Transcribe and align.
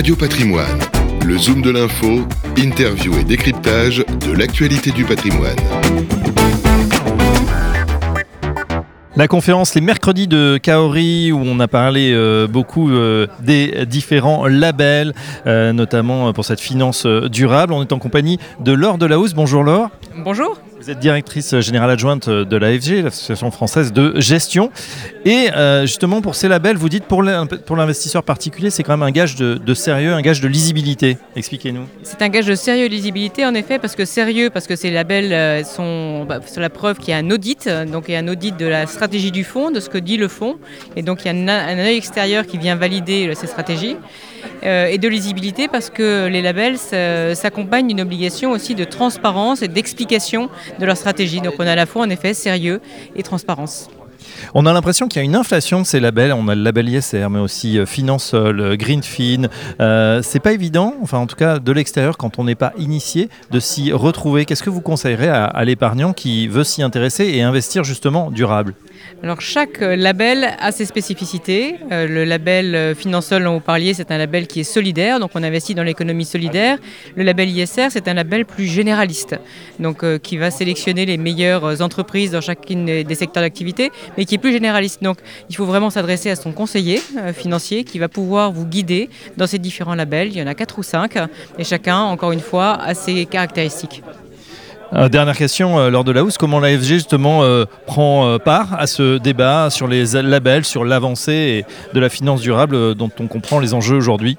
Radio 0.00 0.16
Patrimoine, 0.16 0.78
le 1.26 1.36
zoom 1.36 1.60
de 1.60 1.68
l'info, 1.68 2.26
interview 2.56 3.18
et 3.18 3.22
décryptage 3.22 3.98
de 3.98 4.32
l'actualité 4.32 4.92
du 4.92 5.04
patrimoine. 5.04 5.58
La 9.14 9.28
conférence 9.28 9.74
les 9.74 9.82
mercredis 9.82 10.26
de 10.26 10.56
Kaori 10.56 11.32
où 11.32 11.42
on 11.44 11.60
a 11.60 11.68
parlé 11.68 12.12
euh, 12.14 12.46
beaucoup 12.46 12.90
euh, 12.90 13.26
des 13.42 13.84
différents 13.84 14.46
labels, 14.46 15.12
euh, 15.46 15.74
notamment 15.74 16.32
pour 16.32 16.46
cette 16.46 16.60
finance 16.60 17.04
durable. 17.04 17.74
On 17.74 17.82
est 17.82 17.92
en 17.92 17.98
compagnie 17.98 18.38
de 18.60 18.72
Laure 18.72 18.96
Delahousse. 18.96 19.34
Bonjour 19.34 19.62
Laure. 19.62 19.90
Bonjour. 20.16 20.58
Vous 20.80 20.90
êtes 20.90 20.98
directrice 20.98 21.60
générale 21.60 21.90
adjointe 21.90 22.30
de 22.30 22.56
l'AFG, 22.56 23.04
l'Association 23.04 23.50
française 23.50 23.92
de 23.92 24.18
gestion. 24.18 24.70
Et 25.26 25.50
euh, 25.54 25.82
justement, 25.82 26.22
pour 26.22 26.34
ces 26.34 26.48
labels, 26.48 26.78
vous 26.78 26.88
dites 26.88 27.04
pour 27.04 27.22
l'investisseur 27.22 28.22
particulier, 28.22 28.70
c'est 28.70 28.82
quand 28.82 28.96
même 28.96 29.06
un 29.06 29.10
gage 29.10 29.36
de, 29.36 29.74
sérieux, 29.74 30.14
un 30.14 30.22
gage 30.22 30.40
de 30.40 30.48
lisibilité. 30.48 31.18
Expliquez-nous. 31.36 31.84
C'est 32.02 32.22
un 32.22 32.30
gage 32.30 32.46
de 32.46 32.54
sérieux 32.54 32.86
et 32.86 32.88
lisibilité, 32.88 33.44
en 33.44 33.52
effet, 33.52 33.78
parce 33.78 33.94
que 33.94 34.06
sérieux, 34.06 34.48
parce 34.48 34.66
que 34.66 34.74
ces 34.74 34.90
labels 34.90 35.34
euh, 35.34 35.64
sont 35.64 36.24
bah, 36.24 36.40
la 36.56 36.70
preuve 36.70 36.96
qu'il 36.96 37.10
y 37.10 37.12
a 37.12 37.18
un 37.18 37.30
audit, 37.30 37.68
donc 37.92 38.04
il 38.08 38.12
y 38.12 38.16
a 38.16 38.20
un 38.20 38.28
audit 38.28 38.56
de 38.56 38.66
la 38.66 38.86
stratégie 38.86 39.32
du 39.32 39.44
fonds, 39.44 39.70
de 39.70 39.80
ce 39.80 39.90
que 39.90 39.98
dit 39.98 40.16
le 40.16 40.28
fonds. 40.28 40.56
Et 40.96 41.02
donc 41.02 41.26
il 41.26 41.26
y 41.26 41.28
a 41.28 41.34
un, 41.34 41.46
un 41.46 41.78
œil 41.78 41.98
extérieur 41.98 42.46
qui 42.46 42.56
vient 42.56 42.76
valider 42.76 43.28
euh, 43.28 43.34
ces 43.34 43.48
stratégies. 43.48 43.98
Et 44.62 44.98
de 44.98 45.08
lisibilité 45.08 45.68
parce 45.68 45.90
que 45.90 46.26
les 46.26 46.42
labels 46.42 46.78
s'accompagnent 46.78 47.88
d'une 47.88 48.00
obligation 48.00 48.50
aussi 48.50 48.74
de 48.74 48.84
transparence 48.84 49.62
et 49.62 49.68
d'explication 49.68 50.48
de 50.78 50.86
leur 50.86 50.96
stratégie. 50.96 51.40
Donc 51.40 51.54
on 51.58 51.66
a 51.66 51.72
à 51.72 51.76
la 51.76 51.86
fois 51.86 52.02
en 52.02 52.10
effet 52.10 52.34
sérieux 52.34 52.80
et 53.16 53.22
transparence. 53.22 53.88
On 54.54 54.66
a 54.66 54.72
l'impression 54.72 55.08
qu'il 55.08 55.20
y 55.20 55.22
a 55.22 55.24
une 55.24 55.36
inflation 55.36 55.80
de 55.80 55.86
ces 55.86 56.00
labels. 56.00 56.32
On 56.32 56.48
a 56.48 56.54
le 56.54 56.62
label 56.62 56.88
ISR, 56.88 57.28
mais 57.30 57.38
aussi 57.38 57.78
euh, 57.78 57.86
Finansol, 57.86 58.60
euh, 58.60 58.76
Greenfin. 58.76 59.48
Euh, 59.80 60.20
c'est 60.22 60.40
pas 60.40 60.52
évident, 60.52 60.94
enfin 61.02 61.18
en 61.18 61.26
tout 61.26 61.36
cas 61.36 61.58
de 61.58 61.72
l'extérieur, 61.72 62.16
quand 62.16 62.38
on 62.38 62.44
n'est 62.44 62.54
pas 62.54 62.72
initié, 62.78 63.28
de 63.50 63.60
s'y 63.60 63.92
retrouver. 63.92 64.44
Qu'est-ce 64.44 64.62
que 64.62 64.70
vous 64.70 64.80
conseillerez 64.80 65.28
à 65.28 65.64
l'épargnant 65.64 66.12
qui 66.12 66.48
veut 66.48 66.64
s'y 66.64 66.82
intéresser 66.82 67.26
et 67.26 67.42
investir 67.42 67.84
justement 67.84 68.30
durable? 68.30 68.74
Alors 69.22 69.42
chaque 69.42 69.82
euh, 69.82 69.96
label 69.96 70.56
a 70.58 70.72
ses 70.72 70.86
spécificités. 70.86 71.76
Euh, 71.92 72.06
le 72.06 72.24
label 72.24 72.74
euh, 72.74 72.94
Finansol 72.94 73.44
dont 73.44 73.54
vous 73.54 73.60
parliez, 73.60 73.92
c'est 73.92 74.10
un 74.10 74.16
label 74.16 74.46
qui 74.46 74.60
est 74.60 74.64
solidaire, 74.64 75.20
donc 75.20 75.32
on 75.34 75.42
investit 75.42 75.74
dans 75.74 75.82
l'économie 75.82 76.24
solidaire. 76.24 76.78
Le 77.16 77.22
label 77.22 77.50
ISR, 77.50 77.88
c'est 77.90 78.08
un 78.08 78.14
label 78.14 78.46
plus 78.46 78.64
généraliste, 78.66 79.36
donc 79.78 80.04
qui 80.20 80.38
va 80.38 80.50
sélectionner 80.50 81.04
les 81.04 81.18
meilleures 81.18 81.82
entreprises 81.82 82.30
dans 82.30 82.40
chacun 82.40 82.84
des 82.84 83.14
secteurs 83.14 83.42
d'activité, 83.42 83.90
mais 84.16 84.24
qui 84.24 84.36
est 84.36 84.38
plus 84.38 84.52
généraliste. 84.52 85.02
Donc 85.02 85.18
il 85.50 85.56
faut 85.56 85.66
vraiment 85.66 85.90
s'adresser 85.90 86.30
à 86.30 86.36
son 86.36 86.52
conseiller 86.52 87.00
financier 87.34 87.84
qui 87.84 87.98
va 87.98 88.08
pouvoir 88.08 88.52
vous 88.52 88.64
guider 88.64 89.10
dans 89.36 89.46
ces 89.46 89.58
différents 89.58 89.94
labels. 89.94 90.28
Il 90.28 90.38
y 90.38 90.42
en 90.42 90.46
a 90.46 90.54
quatre 90.54 90.78
ou 90.78 90.82
cinq, 90.82 91.18
et 91.58 91.64
chacun, 91.64 91.98
encore 91.98 92.32
une 92.32 92.40
fois, 92.40 92.74
a 92.80 92.94
ses 92.94 93.26
caractéristiques. 93.26 94.02
Euh, 94.92 95.08
dernière 95.08 95.36
question, 95.36 95.78
euh, 95.78 95.88
lors 95.88 96.02
de 96.02 96.10
la 96.10 96.24
hausse, 96.24 96.36
comment 96.36 96.58
l'AFG 96.58 96.82
justement 96.82 97.44
euh, 97.44 97.64
prend 97.86 98.38
part 98.38 98.74
à 98.78 98.86
ce 98.86 99.18
débat 99.18 99.70
sur 99.70 99.86
les 99.86 100.14
labels, 100.22 100.64
sur 100.64 100.84
l'avancée 100.84 101.64
de 101.94 102.00
la 102.00 102.08
finance 102.08 102.40
durable 102.40 102.94
dont 102.94 103.10
on 103.20 103.28
comprend 103.28 103.60
les 103.60 103.72
enjeux 103.72 103.96
aujourd'hui? 103.96 104.36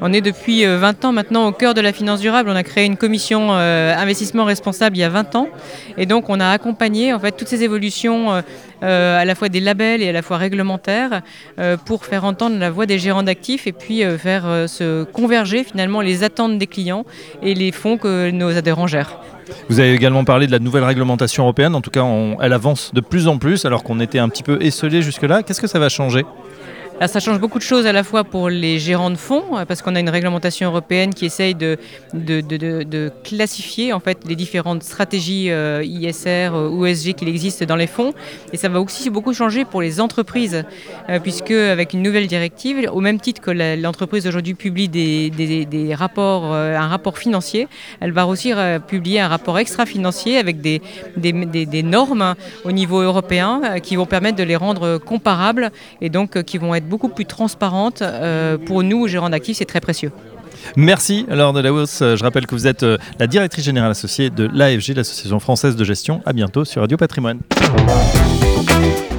On 0.00 0.12
est 0.12 0.20
depuis 0.20 0.64
20 0.64 1.04
ans 1.04 1.12
maintenant 1.12 1.46
au 1.46 1.52
cœur 1.52 1.74
de 1.74 1.80
la 1.80 1.92
finance 1.92 2.20
durable. 2.20 2.50
On 2.50 2.56
a 2.56 2.62
créé 2.62 2.84
une 2.84 2.96
commission 2.96 3.52
investissement 3.52 4.44
responsable 4.44 4.96
il 4.96 5.00
y 5.00 5.04
a 5.04 5.08
20 5.08 5.36
ans. 5.36 5.48
Et 5.96 6.06
donc 6.06 6.28
on 6.28 6.40
a 6.40 6.48
accompagné 6.48 7.12
en 7.12 7.18
fait 7.18 7.32
toutes 7.32 7.48
ces 7.48 7.62
évolutions 7.62 8.42
à 8.82 9.24
la 9.24 9.34
fois 9.34 9.48
des 9.48 9.60
labels 9.60 10.02
et 10.02 10.08
à 10.08 10.12
la 10.12 10.22
fois 10.22 10.38
réglementaires 10.38 11.22
pour 11.84 12.04
faire 12.04 12.24
entendre 12.24 12.58
la 12.58 12.70
voix 12.70 12.86
des 12.86 12.98
gérants 12.98 13.22
d'actifs 13.22 13.66
et 13.66 13.72
puis 13.72 14.02
faire 14.18 14.44
se 14.66 15.04
converger 15.04 15.64
finalement 15.64 16.00
les 16.00 16.24
attentes 16.24 16.58
des 16.58 16.66
clients 16.66 17.04
et 17.42 17.54
les 17.54 17.72
fonds 17.72 17.98
que 17.98 18.30
nos 18.30 18.56
adhérents 18.56 18.86
gèrent. 18.86 19.20
Vous 19.68 19.80
avez 19.80 19.94
également 19.94 20.24
parlé 20.24 20.46
de 20.46 20.52
la 20.52 20.60
nouvelle 20.60 20.84
réglementation 20.84 21.42
européenne. 21.42 21.74
En 21.74 21.80
tout 21.80 21.90
cas, 21.90 22.04
elle 22.40 22.52
avance 22.52 22.94
de 22.94 23.00
plus 23.00 23.26
en 23.26 23.36
plus 23.36 23.64
alors 23.64 23.82
qu'on 23.82 23.98
était 23.98 24.20
un 24.20 24.28
petit 24.28 24.44
peu 24.44 24.58
esselé 24.62 25.02
jusque-là. 25.02 25.42
Qu'est-ce 25.42 25.60
que 25.60 25.66
ça 25.66 25.78
va 25.78 25.88
changer? 25.88 26.24
Ça 27.06 27.18
change 27.18 27.40
beaucoup 27.40 27.58
de 27.58 27.64
choses 27.64 27.86
à 27.86 27.92
la 27.92 28.04
fois 28.04 28.24
pour 28.24 28.50
les 28.50 28.78
gérants 28.78 29.10
de 29.10 29.16
fonds, 29.16 29.56
euh, 29.56 29.64
parce 29.64 29.80
qu'on 29.80 29.94
a 29.94 30.00
une 30.00 30.10
réglementation 30.10 30.68
européenne 30.68 31.14
qui 31.14 31.24
essaye 31.24 31.54
de, 31.54 31.78
classifier 33.24 33.94
en 33.94 34.00
fait 34.00 34.18
les 34.28 34.36
différentes 34.36 34.82
stratégies 34.82 35.50
euh, 35.50 35.82
ISR 35.82 36.50
ou 36.52 36.84
ESG 36.84 37.14
qu'il 37.14 37.28
existe 37.28 37.64
dans 37.64 37.76
les 37.76 37.86
fonds. 37.86 38.12
Et 38.52 38.58
ça 38.58 38.68
va 38.68 38.80
aussi 38.80 39.08
beaucoup 39.08 39.32
changer 39.32 39.64
pour 39.64 39.80
les 39.80 39.98
entreprises, 39.98 40.64
euh, 41.08 41.18
puisque 41.20 41.52
avec 41.52 41.94
une 41.94 42.02
nouvelle 42.02 42.26
directive, 42.26 42.90
au 42.92 43.00
même 43.00 43.18
titre 43.18 43.40
que 43.40 43.50
l'entreprise 43.50 44.26
aujourd'hui 44.26 44.54
publie 44.54 44.88
des, 44.88 45.94
rapports, 45.94 46.52
un 46.52 46.88
rapport 46.88 47.16
financier, 47.16 47.66
elle 48.00 48.12
va 48.12 48.26
aussi 48.26 48.52
publier 48.86 49.20
un 49.20 49.28
rapport 49.28 49.58
extra-financier 49.58 50.36
avec 50.38 50.60
des, 50.60 50.82
des, 51.16 51.82
normes 51.82 52.34
au 52.64 52.72
niveau 52.72 53.00
européen 53.00 53.78
qui 53.82 53.96
vont 53.96 54.06
permettre 54.06 54.36
de 54.36 54.42
les 54.42 54.56
rendre 54.56 54.98
comparables 54.98 55.70
et 56.00 56.10
donc 56.10 56.42
qui 56.42 56.58
vont 56.58 56.74
être 56.74 56.89
beaucoup 56.90 57.08
plus 57.08 57.24
transparente. 57.24 58.02
Euh, 58.02 58.58
pour 58.58 58.82
nous, 58.82 59.08
gérants 59.08 59.30
d'actifs, 59.30 59.56
c'est 59.56 59.64
très 59.64 59.80
précieux. 59.80 60.12
Merci 60.76 61.24
Laure 61.30 61.54
Delahousse. 61.54 62.00
Je 62.00 62.22
rappelle 62.22 62.46
que 62.46 62.54
vous 62.54 62.66
êtes 62.66 62.82
euh, 62.82 62.98
la 63.18 63.26
directrice 63.26 63.64
générale 63.64 63.92
associée 63.92 64.28
de 64.28 64.50
l'AFG, 64.52 64.94
l'Association 64.94 65.40
française 65.40 65.76
de 65.76 65.84
gestion. 65.84 66.20
À 66.26 66.34
bientôt 66.34 66.66
sur 66.66 66.82
Radio 66.82 66.98
Patrimoine. 66.98 67.38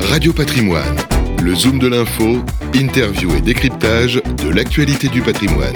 Radio 0.00 0.32
Patrimoine, 0.32 0.96
le 1.42 1.54
zoom 1.54 1.78
de 1.78 1.86
l'info, 1.86 2.42
interview 2.74 3.30
et 3.36 3.40
décryptage 3.40 4.20
de 4.42 4.48
l'actualité 4.48 5.08
du 5.08 5.22
patrimoine. 5.22 5.74